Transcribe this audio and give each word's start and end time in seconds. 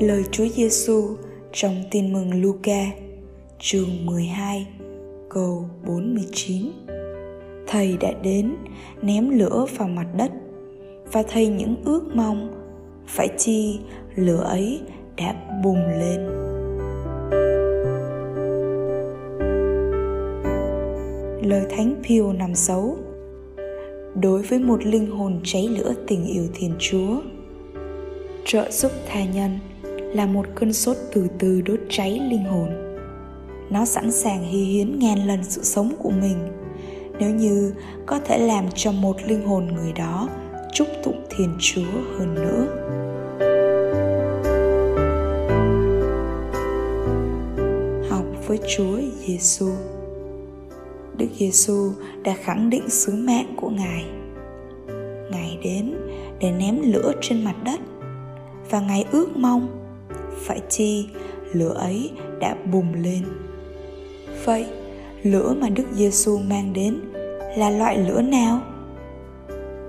Lời 0.00 0.24
Chúa 0.30 0.46
Giêsu 0.48 1.16
trong 1.52 1.74
Tin 1.90 2.12
mừng 2.12 2.42
Luca, 2.42 2.84
chương 3.58 4.06
12, 4.06 4.66
câu 5.28 5.64
49. 5.86 6.66
Thầy 7.66 7.96
đã 8.00 8.12
đến 8.22 8.54
ném 9.02 9.30
lửa 9.30 9.66
vào 9.78 9.88
mặt 9.88 10.06
đất 10.16 10.30
và 11.12 11.22
thầy 11.22 11.46
những 11.48 11.76
ước 11.84 12.02
mong 12.14 12.50
phải 13.06 13.28
chi 13.38 13.78
lửa 14.14 14.42
ấy 14.42 14.80
đã 15.16 15.34
bùng 15.64 15.88
lên 15.88 16.20
lời 21.42 21.66
thánh 21.70 22.02
Pio 22.08 22.32
nằm 22.32 22.54
xấu 22.54 22.96
đối 24.14 24.42
với 24.42 24.58
một 24.58 24.86
linh 24.86 25.10
hồn 25.10 25.40
cháy 25.44 25.68
lửa 25.68 25.92
tình 26.06 26.26
yêu 26.26 26.44
thiên 26.54 26.74
chúa 26.78 27.20
trợ 28.44 28.70
giúp 28.70 28.92
tha 29.06 29.24
nhân 29.24 29.58
là 30.14 30.26
một 30.26 30.46
cơn 30.54 30.72
sốt 30.72 30.96
từ 31.12 31.26
từ 31.38 31.60
đốt 31.60 31.78
cháy 31.88 32.20
linh 32.30 32.44
hồn 32.44 32.68
nó 33.70 33.84
sẵn 33.84 34.12
sàng 34.12 34.44
hy 34.44 34.64
hiến 34.64 34.98
ngàn 34.98 35.26
lần 35.26 35.44
sự 35.44 35.62
sống 35.62 35.92
của 35.98 36.10
mình 36.10 36.36
nếu 37.18 37.30
như 37.30 37.74
có 38.06 38.18
thể 38.18 38.38
làm 38.38 38.64
cho 38.74 38.92
một 38.92 39.16
linh 39.26 39.46
hồn 39.46 39.66
người 39.74 39.92
đó 39.92 40.28
chúc 40.72 40.88
tụng 41.04 41.22
Thiên 41.30 41.56
Chúa 41.60 41.90
hơn 42.18 42.34
nữa. 42.34 42.66
Học 48.10 48.24
với 48.46 48.58
Chúa 48.76 48.98
Giêsu. 49.26 49.70
Đức 51.16 51.26
Giêsu 51.38 51.92
đã 52.22 52.34
khẳng 52.42 52.70
định 52.70 52.90
sứ 52.90 53.12
mệnh 53.14 53.56
của 53.56 53.70
Ngài. 53.70 54.04
Ngài 55.30 55.58
đến 55.64 55.94
để 56.40 56.52
ném 56.52 56.80
lửa 56.82 57.12
trên 57.20 57.44
mặt 57.44 57.54
đất 57.64 57.80
và 58.70 58.80
Ngài 58.80 59.04
ước 59.12 59.36
mong 59.36 59.79
phải 60.36 60.60
chi 60.68 61.08
lửa 61.52 61.74
ấy 61.76 62.10
đã 62.40 62.56
bùng 62.72 62.94
lên. 62.94 63.22
Vậy, 64.44 64.66
lửa 65.22 65.54
mà 65.60 65.68
Đức 65.68 65.86
Giêsu 65.92 66.38
mang 66.38 66.72
đến 66.72 67.00
là 67.56 67.70
loại 67.70 67.98
lửa 67.98 68.22
nào? 68.22 68.60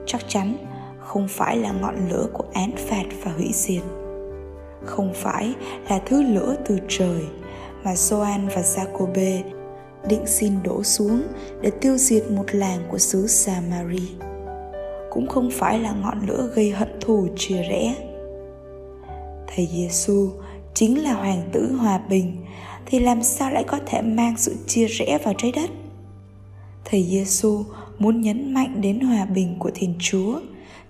Chắc 0.06 0.22
chắn 0.28 0.58
không 1.00 1.28
phải 1.28 1.58
là 1.58 1.72
ngọn 1.72 1.96
lửa 2.10 2.28
của 2.34 2.46
án 2.54 2.72
phạt 2.78 3.06
và 3.24 3.32
hủy 3.32 3.50
diệt 3.54 3.82
không 4.86 5.14
phải 5.14 5.54
là 5.90 6.00
thứ 6.06 6.22
lửa 6.22 6.56
từ 6.66 6.78
trời 6.88 7.22
mà 7.84 7.96
Gioan 7.96 8.48
và 8.48 8.62
Jacobe 8.62 9.42
định 10.10 10.26
xin 10.26 10.54
đổ 10.64 10.84
xuống 10.84 11.22
để 11.62 11.72
tiêu 11.82 11.98
diệt 11.98 12.24
một 12.32 12.46
làng 12.52 12.80
của 12.92 12.98
xứ 12.98 13.28
Samari. 13.28 14.12
Cũng 15.10 15.28
không 15.28 15.50
phải 15.52 15.80
là 15.80 15.92
ngọn 15.92 16.28
lửa 16.28 16.50
gây 16.56 16.72
hận 16.72 17.00
thù 17.02 17.28
chia 17.36 17.62
rẽ. 17.62 18.11
Thầy 19.56 19.68
Giêsu 19.72 20.30
chính 20.74 21.04
là 21.04 21.14
hoàng 21.14 21.50
tử 21.52 21.76
hòa 21.76 21.98
bình 22.10 22.38
thì 22.86 23.00
làm 23.00 23.24
sao 23.24 23.52
lại 23.52 23.64
có 23.68 23.80
thể 23.86 24.02
mang 24.02 24.38
sự 24.38 24.56
chia 24.68 24.88
rẽ 24.88 25.18
vào 25.24 25.34
trái 25.38 25.52
đất? 25.52 25.70
Thầy 26.86 27.04
Giêsu 27.04 27.64
muốn 28.00 28.22
nhấn 28.22 28.54
mạnh 28.54 28.82
đến 28.82 29.00
hòa 29.00 29.26
bình 29.26 29.56
của 29.60 29.72
Thiên 29.74 29.96
Chúa 30.00 30.40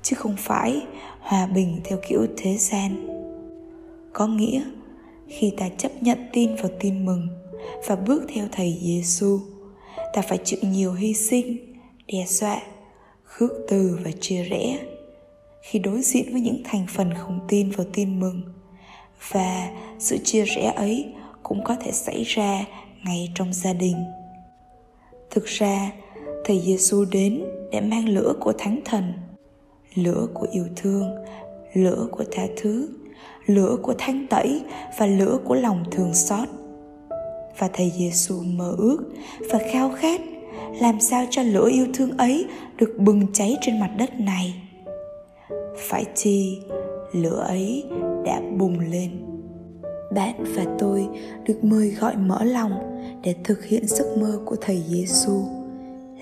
chứ 0.01 0.16
không 0.16 0.35
phải 0.38 0.81
hòa 1.19 1.47
bình 1.47 1.79
theo 1.83 1.97
kiểu 2.09 2.27
thế 2.38 2.57
gian 2.57 3.07
có 4.13 4.27
nghĩa 4.27 4.61
khi 5.28 5.51
ta 5.57 5.69
chấp 5.78 5.91
nhận 6.01 6.17
tin 6.33 6.55
vào 6.55 6.72
tin 6.79 7.05
mừng 7.05 7.28
và 7.88 7.95
bước 7.95 8.23
theo 8.33 8.47
thầy 8.51 8.79
Giêsu, 8.81 9.39
ta 10.13 10.22
phải 10.22 10.39
chịu 10.43 10.59
nhiều 10.61 10.93
hy 10.93 11.13
sinh, 11.13 11.57
đe 12.07 12.25
dọa, 12.28 12.61
khước 13.23 13.51
từ 13.67 13.99
và 14.03 14.11
chia 14.19 14.43
rẽ 14.43 14.79
khi 15.61 15.79
đối 15.79 16.01
diện 16.01 16.31
với 16.31 16.41
những 16.41 16.61
thành 16.63 16.85
phần 16.89 17.13
không 17.13 17.39
tin 17.47 17.69
vào 17.69 17.88
tin 17.94 18.19
mừng. 18.19 18.41
Và 19.31 19.69
sự 19.99 20.17
chia 20.17 20.45
rẽ 20.45 20.73
ấy 20.75 21.13
cũng 21.44 21.63
có 21.63 21.75
thể 21.75 21.91
xảy 21.91 22.23
ra 22.23 22.66
ngay 23.05 23.31
trong 23.35 23.53
gia 23.53 23.73
đình. 23.73 23.95
Thực 25.29 25.45
ra, 25.45 25.91
thầy 26.45 26.59
Giêsu 26.59 27.05
đến 27.05 27.44
để 27.72 27.81
mang 27.81 28.09
lửa 28.09 28.33
của 28.39 28.53
Thánh 28.57 28.79
Thần 28.85 29.13
lửa 29.95 30.27
của 30.33 30.47
yêu 30.51 30.66
thương 30.75 31.11
lửa 31.73 32.07
của 32.11 32.23
tha 32.31 32.43
thứ 32.57 32.89
lửa 33.45 33.78
của 33.81 33.93
thanh 33.97 34.28
tẩy 34.28 34.61
và 34.97 35.05
lửa 35.05 35.38
của 35.45 35.55
lòng 35.55 35.83
thương 35.91 36.13
xót. 36.13 36.47
Và 37.57 37.69
thầy 37.73 37.91
Giêsu 37.97 38.41
mơ 38.43 38.75
ước 38.78 38.97
và 39.51 39.59
khao 39.72 39.91
khát 39.95 40.22
làm 40.81 40.99
sao 40.99 41.25
cho 41.29 41.43
lửa 41.43 41.69
yêu 41.72 41.88
thương 41.93 42.17
ấy 42.17 42.45
được 42.78 42.95
bừng 42.97 43.28
cháy 43.33 43.57
trên 43.61 43.79
mặt 43.79 43.91
đất 43.97 44.19
này 44.19 44.53
phải 45.77 46.05
chi 46.15 46.61
lửa 47.11 47.45
ấy 47.47 47.83
đã 48.25 48.41
bùng 48.57 48.79
lên. 48.79 49.11
Bạn 50.15 50.43
và 50.55 50.65
tôi 50.79 51.07
được 51.45 51.63
mời 51.63 51.89
gọi 51.89 52.15
mở 52.15 52.43
lòng 52.43 52.71
để 53.23 53.35
thực 53.43 53.65
hiện 53.65 53.87
giấc 53.87 54.17
mơ 54.17 54.39
của 54.45 54.55
thầy 54.61 54.83
Giêsu 54.87 55.43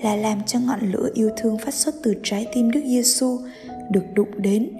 là 0.02 0.16
làm 0.16 0.42
cho 0.46 0.58
ngọn 0.60 0.80
lửa 0.80 1.08
yêu 1.14 1.30
thương 1.36 1.58
phát 1.58 1.74
xuất 1.74 1.94
từ 2.02 2.14
trái 2.22 2.46
tim 2.54 2.70
Đức 2.70 2.80
Giêsu 2.84 3.38
được 3.90 4.04
đụng 4.14 4.30
đến, 4.36 4.70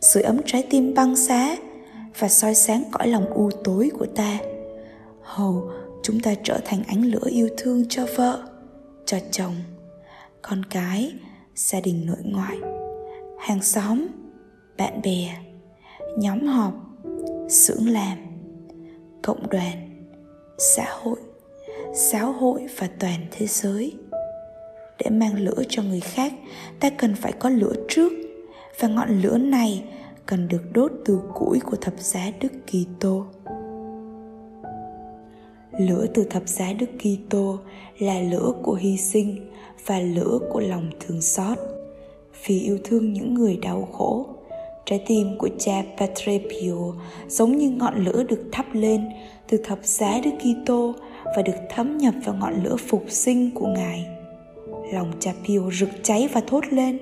sưởi 0.00 0.22
ấm 0.22 0.40
trái 0.46 0.66
tim 0.70 0.94
băng 0.94 1.16
giá 1.16 1.56
và 2.18 2.28
soi 2.28 2.54
sáng 2.54 2.82
cõi 2.92 3.08
lòng 3.08 3.26
u 3.30 3.50
tối 3.64 3.90
của 3.98 4.06
ta. 4.06 4.38
Hầu 5.22 5.70
chúng 6.02 6.20
ta 6.20 6.34
trở 6.42 6.60
thành 6.64 6.82
ánh 6.86 7.04
lửa 7.04 7.28
yêu 7.30 7.48
thương 7.56 7.84
cho 7.88 8.06
vợ, 8.16 8.42
cho 9.04 9.18
chồng, 9.30 9.54
con 10.42 10.62
cái, 10.70 11.12
gia 11.54 11.80
đình 11.80 12.06
nội 12.06 12.22
ngoại, 12.24 12.56
hàng 13.38 13.62
xóm, 13.62 14.06
bạn 14.78 15.00
bè, 15.02 15.36
nhóm 16.18 16.46
họp, 16.46 16.72
xưởng 17.48 17.88
làm, 17.88 18.18
cộng 19.22 19.50
đoàn, 19.50 20.04
xã 20.58 20.86
hội, 21.02 21.18
giáo 21.92 22.32
hội 22.32 22.66
và 22.78 22.88
toàn 22.98 23.26
thế 23.30 23.46
giới 23.46 23.92
để 24.98 25.10
mang 25.10 25.38
lửa 25.38 25.62
cho 25.68 25.82
người 25.82 26.00
khác 26.00 26.32
ta 26.80 26.90
cần 26.90 27.14
phải 27.14 27.32
có 27.32 27.48
lửa 27.48 27.72
trước 27.88 28.12
và 28.80 28.88
ngọn 28.88 29.20
lửa 29.20 29.38
này 29.38 29.84
cần 30.26 30.48
được 30.48 30.62
đốt 30.72 30.92
từ 31.04 31.20
củi 31.34 31.60
của 31.60 31.76
thập 31.76 31.94
giá 31.98 32.30
Đức 32.40 32.52
Kitô. 32.66 33.26
Lửa 35.78 36.06
từ 36.14 36.24
thập 36.24 36.48
giá 36.48 36.72
Đức 36.72 36.90
Kitô 36.98 37.58
là 37.98 38.20
lửa 38.20 38.52
của 38.62 38.74
hy 38.74 38.96
sinh 38.96 39.50
và 39.86 40.00
lửa 40.00 40.38
của 40.52 40.60
lòng 40.60 40.90
thương 41.00 41.22
xót. 41.22 41.58
Vì 42.46 42.60
yêu 42.60 42.78
thương 42.84 43.12
những 43.12 43.34
người 43.34 43.58
đau 43.62 43.88
khổ, 43.92 44.26
trái 44.86 45.02
tim 45.06 45.38
của 45.38 45.48
cha 45.58 45.82
Padre 45.98 46.38
Pio 46.38 46.94
giống 47.28 47.56
như 47.56 47.70
ngọn 47.70 48.04
lửa 48.04 48.22
được 48.28 48.48
thắp 48.52 48.66
lên 48.72 49.08
từ 49.48 49.58
thập 49.64 49.78
giá 49.82 50.20
Đức 50.24 50.30
Kitô 50.38 50.94
và 51.36 51.42
được 51.42 51.56
thấm 51.70 51.98
nhập 51.98 52.14
vào 52.24 52.34
ngọn 52.34 52.64
lửa 52.64 52.76
phục 52.76 53.04
sinh 53.08 53.50
của 53.54 53.66
Ngài. 53.66 54.06
Lòng 54.92 55.12
cha 55.20 55.32
Pio 55.46 55.70
rực 55.70 55.88
cháy 56.02 56.28
và 56.32 56.40
thốt 56.46 56.64
lên. 56.70 56.98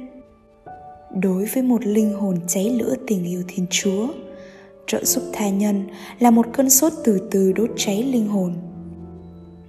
Đối 1.23 1.45
với 1.45 1.63
một 1.63 1.87
linh 1.87 2.13
hồn 2.13 2.37
cháy 2.49 2.71
lửa 2.71 2.95
tình 3.07 3.25
yêu 3.25 3.43
thiên 3.49 3.67
chúa 3.71 4.07
trợ 4.87 5.05
giúp 5.05 5.23
tha 5.33 5.49
nhân 5.49 5.85
là 6.19 6.31
một 6.31 6.47
cơn 6.53 6.71
sốt 6.71 6.93
từ 7.05 7.29
từ 7.31 7.53
đốt 7.53 7.71
cháy 7.77 8.03
linh 8.03 8.29
hồn. 8.29 8.55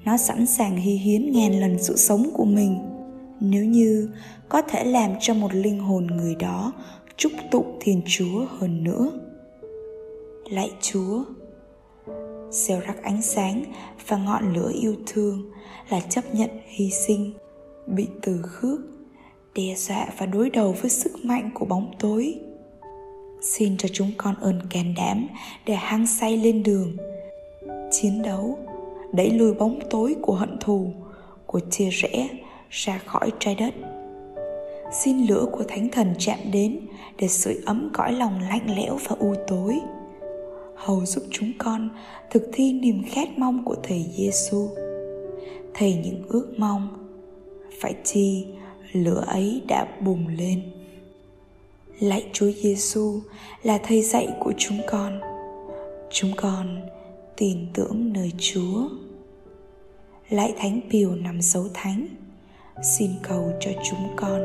Nó 0.06 0.18
sẵn 0.18 0.46
sàng 0.46 0.78
hy 0.78 0.92
hiến 0.92 1.32
ngàn 1.32 1.60
lần 1.60 1.84
sự 1.84 1.98
sống 1.98 2.30
của 2.34 2.46
mình 2.46 2.95
nếu 3.40 3.66
như 3.66 4.10
có 4.50 4.62
thể 4.62 4.84
làm 4.84 5.12
cho 5.20 5.34
một 5.34 5.54
linh 5.54 5.80
hồn 5.80 6.08
người 6.08 6.36
đó 6.36 6.74
chúc 7.18 7.32
tụng 7.52 7.78
thiên 7.82 8.02
chúa 8.06 8.46
hơn 8.60 8.84
nữa. 8.84 9.12
Lạy 10.50 10.72
chúa, 10.82 11.24
gieo 12.50 12.80
rắc 12.80 13.04
ánh 13.04 13.22
sáng 13.22 13.64
và 14.08 14.18
ngọn 14.18 14.54
lửa 14.54 14.72
yêu 14.82 14.96
thương 15.06 15.52
là 15.90 16.00
chấp 16.00 16.36
nhận 16.36 16.50
hy 16.66 16.90
sinh, 16.90 17.34
bị 17.88 18.08
từ 18.22 18.42
khước, 18.42 18.80
đe 19.56 19.76
dọa 19.76 20.08
và 20.18 20.26
đối 20.26 20.50
đầu 20.50 20.76
với 20.82 20.90
sức 20.90 21.12
mạnh 21.24 21.50
của 21.54 21.66
bóng 21.66 21.94
tối. 22.00 22.40
Xin 23.42 23.78
cho 23.78 23.90
chúng 23.94 24.12
con 24.18 24.36
ơn 24.42 24.60
can 24.70 24.94
đảm 24.98 25.28
để 25.66 25.76
hăng 25.76 26.08
say 26.08 26.38
lên 26.38 26.64
đường, 26.64 26.98
chiến 27.92 28.22
đấu, 28.22 28.58
đẩy 29.14 29.30
lùi 29.30 29.54
bóng 29.54 29.80
tối 29.90 30.16
của 30.22 30.34
hận 30.34 30.58
thù, 30.60 30.94
của 31.46 31.60
chia 31.60 31.90
rẽ 31.90 32.30
ra 32.70 32.98
khỏi 33.06 33.32
trái 33.40 33.56
đất 33.56 33.74
xin 34.92 35.26
lửa 35.26 35.46
của 35.52 35.64
thánh 35.68 35.90
thần 35.90 36.14
chạm 36.20 36.40
đến 36.52 36.80
để 37.18 37.28
sưởi 37.28 37.56
ấm 37.66 37.90
cõi 37.94 38.14
lòng 38.14 38.40
lạnh 38.50 38.76
lẽo 38.76 38.98
và 39.10 39.16
u 39.20 39.36
tối 39.48 39.80
hầu 40.76 41.06
giúp 41.06 41.24
chúng 41.32 41.52
con 41.58 41.90
thực 42.30 42.50
thi 42.54 42.74
niềm 42.74 43.04
khát 43.10 43.38
mong 43.38 43.66
của 43.66 43.76
thầy 43.84 44.06
Giêsu. 44.18 44.70
Thầy 45.74 45.94
những 45.94 46.24
ước 46.28 46.54
mong 46.58 46.88
phải 47.80 47.96
chi 48.04 48.46
lửa 48.92 49.24
ấy 49.28 49.62
đã 49.68 49.88
bùng 50.02 50.28
lên. 50.28 50.62
Lạy 52.00 52.26
Chúa 52.34 52.52
Giêsu 52.52 53.20
là 53.64 53.78
thầy 53.78 54.02
dạy 54.02 54.28
của 54.40 54.54
chúng 54.58 54.78
con. 54.88 55.20
Chúng 56.12 56.32
con 56.38 56.82
tin 57.38 57.58
tưởng 57.74 58.14
nơi 58.14 58.32
Chúa. 58.38 58.88
Lạy 60.30 60.54
Thánh 60.58 60.82
Piều 60.92 61.16
nằm 61.16 61.42
dấu 61.42 61.66
thánh, 61.74 62.08
xin 62.82 63.12
cầu 63.24 63.52
cho 63.60 63.72
chúng 63.84 64.16
con. 64.16 64.42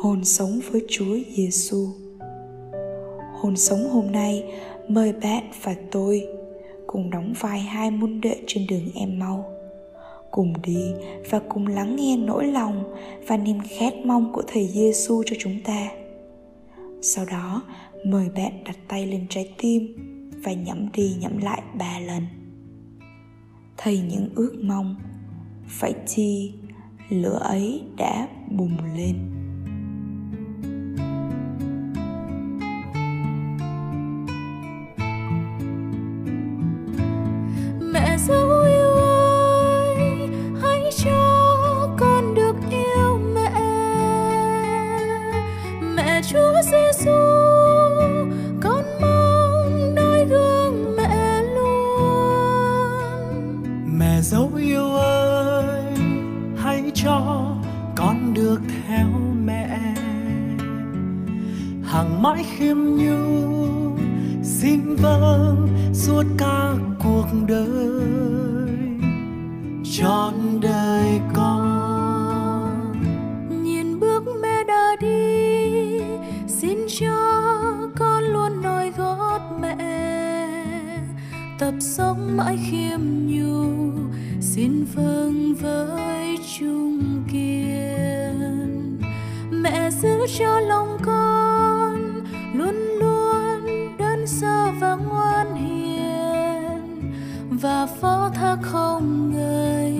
Hồn 0.00 0.24
sống 0.24 0.60
với 0.70 0.84
Chúa 0.88 1.16
Giêsu. 1.36 1.88
Hồn 3.40 3.56
sống 3.56 3.90
hôm 3.90 4.12
nay 4.12 4.44
mời 4.88 5.12
bạn 5.12 5.50
và 5.62 5.74
tôi 5.90 6.26
cùng 6.86 7.10
đóng 7.10 7.34
vai 7.40 7.60
hai 7.60 7.90
môn 7.90 8.20
đệ 8.20 8.36
trên 8.46 8.66
đường 8.66 8.90
em 8.94 9.18
mau 9.18 9.54
cùng 10.30 10.52
đi 10.62 10.92
và 11.30 11.40
cùng 11.48 11.66
lắng 11.66 11.96
nghe 11.96 12.16
nỗi 12.16 12.46
lòng 12.46 12.94
và 13.26 13.36
niềm 13.36 13.58
khát 13.78 13.94
mong 14.04 14.32
của 14.32 14.42
thầy 14.46 14.68
Giêsu 14.68 15.22
cho 15.26 15.36
chúng 15.38 15.60
ta. 15.64 15.88
Sau 17.02 17.24
đó, 17.24 17.62
mời 18.04 18.28
bạn 18.36 18.64
đặt 18.64 18.76
tay 18.88 19.06
lên 19.06 19.26
trái 19.28 19.52
tim 19.58 19.96
và 20.44 20.52
nhẫm 20.52 20.88
đi 20.92 21.14
nhẫm 21.20 21.38
lại 21.38 21.62
ba 21.78 21.98
lần 22.06 22.22
thay 23.78 23.98
những 23.98 24.28
ước 24.34 24.54
mong, 24.62 24.96
phải 25.66 25.94
chi 26.06 26.54
lửa 27.08 27.38
ấy 27.42 27.82
đã 27.96 28.28
bùng 28.50 28.94
lên. 28.96 29.37
Cho 57.08 57.54
con 57.96 58.34
được 58.34 58.60
theo 58.86 59.08
mẹ. 59.44 59.94
Hàng 61.84 62.22
mãi 62.22 62.44
khiêm 62.56 62.76
nhu 62.76 63.96
xin 64.42 64.96
vâng 64.96 65.68
suốt 65.92 66.22
cả 66.38 66.74
cuộc 67.04 67.26
đời. 67.48 68.78
Trọn 69.92 70.34
đời 70.60 71.20
con. 71.34 72.92
Nhìn 73.62 74.00
bước 74.00 74.22
mẹ 74.42 74.64
đã 74.68 74.96
đi, 75.00 76.00
xin 76.46 76.78
cho 77.00 77.16
con 77.98 78.24
luôn 78.24 78.62
noi 78.62 78.92
gót 78.98 79.40
mẹ. 79.60 79.76
Tập 81.58 81.74
sống 81.80 82.36
mãi 82.36 82.58
khiêm 82.70 83.00
nhu 83.26 83.66
xin 84.40 84.84
vâng 84.94 85.54
với 85.54 86.38
Chúa. 86.58 86.87
Giữ 90.18 90.26
cho 90.38 90.60
lòng 90.60 90.98
con 91.02 92.22
luôn 92.54 92.74
luôn 93.00 93.66
đơn 93.98 94.26
sơ 94.26 94.66
và 94.80 94.94
ngoan 94.94 95.54
hiền. 95.54 97.12
Và 97.50 97.86
phó 98.00 98.30
thác 98.34 98.56
không 98.62 99.32
người 99.32 99.94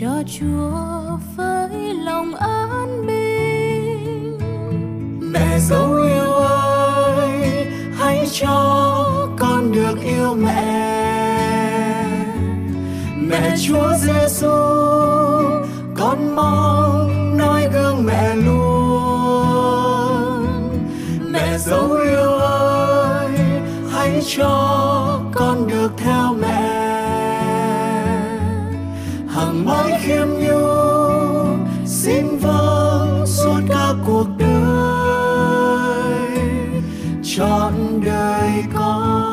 cho 0.00 0.22
chúa 0.38 1.18
với 1.36 1.94
lòng 1.94 2.34
an 2.34 3.06
bình. 3.06 4.38
Mẹ 5.32 5.58
dấu 5.58 5.94
yêu 5.94 6.32
ơi, 6.32 7.66
hãy 7.98 8.26
cho 8.40 9.28
con 9.38 9.72
được 9.72 9.98
yêu 10.02 10.34
mẹ. 10.34 10.90
Mẹ 13.16 13.56
chúa 13.66 13.92
giêsu 13.98 15.19
cho 24.36 25.20
con 25.34 25.68
được 25.68 25.92
theo 25.96 26.34
mẹ. 26.40 26.70
Hằng 29.28 29.64
mãi 29.66 30.00
khiêm 30.02 30.28
nhu 30.28 30.66
xin 31.86 32.38
vâng 32.40 33.24
suốt 33.26 33.60
cả 33.68 33.92
cuộc 34.06 34.26
đời. 34.38 34.50
Chọn 37.36 38.00
đời 38.04 38.64
con. 38.74 39.30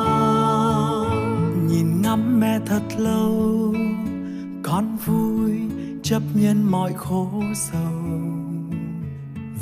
Nhìn 1.67 2.01
ngắm 2.01 2.39
mẹ 2.39 2.59
thật 2.65 2.83
lâu, 2.97 3.73
con 4.63 4.97
vui 5.05 5.51
chấp 6.03 6.21
nhận 6.33 6.71
mọi 6.71 6.93
khổ 6.93 7.31
sầu. 7.55 8.17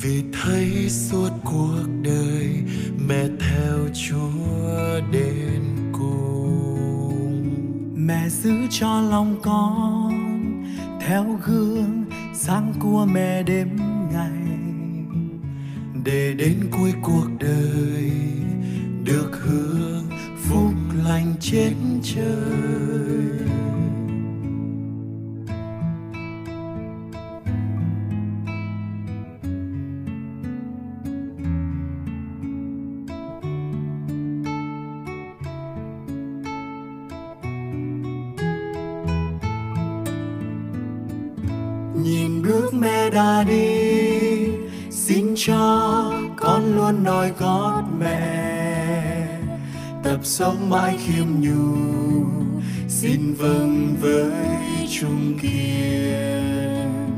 Vì 0.02 0.24
thấy 0.44 0.90
suốt 0.90 1.30
cuộc 1.44 1.86
đời 2.02 2.64
theo 3.66 3.88
chúa 3.94 5.02
đến 5.12 5.62
cùng. 5.92 7.56
Mẹ 7.96 8.30
giữ 8.30 8.54
cho 8.70 9.02
lòng 9.02 9.36
con 9.42 10.64
theo 11.02 11.40
gương 11.46 12.06
sáng 12.34 12.74
của 12.80 13.08
mẹ 13.14 13.44
đêm 13.44 13.78
ngày, 14.12 14.58
để 16.06 16.34
đến 16.34 16.70
cuối 16.78 16.94
cuộc 17.02 17.28
đời 17.40 18.12
được 19.04 19.32
hưởng 19.34 20.10
phúc 20.44 20.74
lành 21.06 21.34
trên 21.40 21.76
trời. 22.04 23.45
Bước 42.48 42.74
mẹ 42.74 43.10
đã 43.10 43.44
đi. 43.44 44.48
Xin 44.90 45.34
cho 45.38 46.12
con 46.38 46.76
luôn 46.76 47.04
nói 47.04 47.32
gót 47.40 47.84
mẹ. 48.00 49.28
Tập 50.04 50.20
sống 50.24 50.70
mãi 50.70 50.98
khiêm 51.06 51.26
nhu 51.40 51.76
xin 52.88 53.34
vâng 53.34 53.96
với 54.02 54.32
trung 55.00 55.40
kiên. 55.42 57.12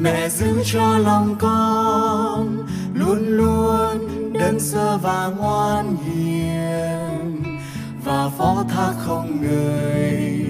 Mẹ 0.00 0.28
giữ 0.28 0.62
cho 0.64 0.98
lòng 0.98 1.36
con 1.38 2.66
luôn 2.94 3.18
luôn 3.28 4.32
đơn 4.32 4.60
sơ 4.60 4.98
và 5.02 5.30
ngoan 5.38 5.96
hiền. 5.96 7.42
Và 8.04 8.30
phó 8.38 8.64
thác 8.68 8.92
không 8.98 9.40
người 9.40 10.44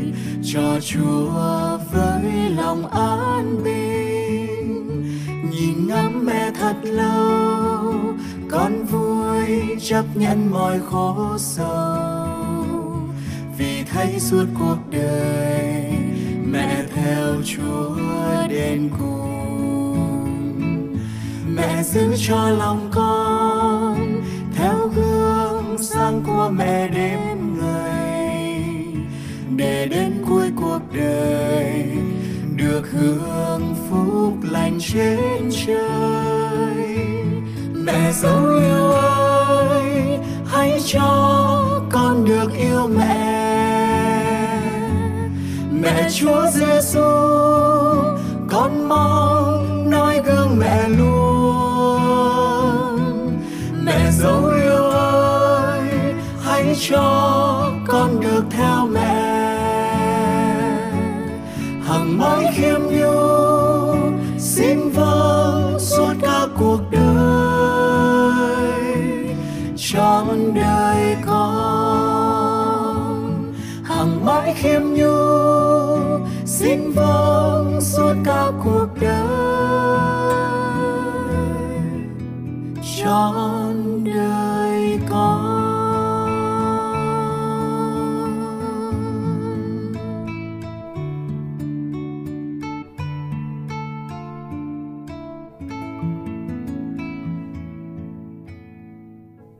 cho 0.45 0.81
Chúa 0.81 1.79
với 1.93 2.51
lòng 2.57 2.87
an 2.91 3.63
bình 3.65 3.84
nhìn 5.65 5.87
ngắm 5.87 6.27
mẹ 6.27 6.51
thật 6.61 6.77
lâu, 6.83 7.95
con 8.51 8.85
vui 8.85 9.77
chấp 9.81 10.05
nhận 10.15 10.51
mọi 10.51 10.81
khổ 10.91 11.39
sầu. 11.39 12.67
Vì 13.59 13.85
thấy 13.85 14.21
suốt 14.21 14.45
cuộc 14.59 14.77
đời 14.91 15.93
mẹ 16.47 16.85
theo 16.95 17.35
Chúa 17.45 17.97
đến 18.49 18.91
cùng. 18.99 20.97
Mẹ 21.57 21.83
giữ 21.83 22.15
cho 22.29 22.51
lòng 22.51 22.91
con 22.93 24.23
theo 24.57 24.91
gương 24.97 25.77
sáng 25.79 26.23
của 26.27 26.51
mẹ 26.57 26.89
đêm 26.89 27.59
ngày, 27.61 28.65
để 29.57 29.87
đến 29.87 30.13
cuối 30.29 30.51
cuộc 30.57 30.81
đời 30.93 31.85
được 32.75 32.91
hưởng 32.93 33.75
phúc 33.91 34.35
lành 34.51 34.79
trên 34.81 35.51
trời. 35.67 36.97
Mẹ 37.75 38.13
dấu 38.13 38.59
yêu 38.59 38.91
ơi, 38.91 40.19
hãy 40.47 40.81
cho 40.87 41.81
con 41.93 42.25
được 42.25 42.53
yêu 42.59 42.89
mẹ. 42.97 43.45
Mẹ 45.73 46.09
chúa 46.15 46.47
giêsu 46.53 47.01
con 48.51 48.89
mong 48.89 49.91
nói 49.91 50.21
gương 50.27 50.59
mẹ 50.59 50.89
luôn. 50.89 52.01
Mẹ 53.85 54.11
dấu 54.11 54.45
yêu 54.47 54.85
ơi, 54.91 55.89
hãy 56.43 56.77
cho 56.89 57.44
hằng 62.45 62.53
khiêm 62.55 62.81
nhu 62.83 63.95
xin 64.39 64.91
vâng 64.91 65.77
suốt 65.79 66.15
cả 66.23 66.47
cuộc 66.59 66.81
đời. 66.91 67.03
Trọn 69.77 70.55
đời 70.55 71.17
con, 71.27 72.35
hằng 73.85 74.25
mãi 74.25 74.55
khiêm 74.57 74.83
nhu 74.83 75.07
xin 76.47 76.93
vâng 76.93 77.24